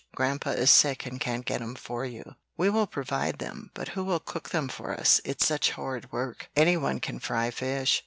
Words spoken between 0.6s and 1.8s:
sick and can't get 'em